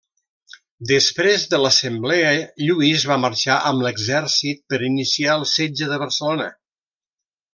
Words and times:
Després 0.91 1.43
de 1.51 1.59
l'assemblea 1.63 2.31
Lluís 2.63 3.05
va 3.11 3.19
marxar 3.27 3.59
amb 3.73 3.85
l'exèrcit 3.87 4.63
per 4.73 4.81
iniciar 4.89 5.39
el 5.41 5.47
setge 5.55 5.91
de 5.93 6.03
Barcelona. 6.07 6.49